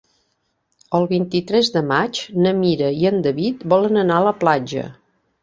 [0.99, 4.89] El vint-i-tres de maig na Mira i en David volen anar a la platja.